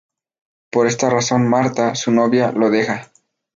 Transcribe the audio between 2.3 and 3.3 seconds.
lo deja.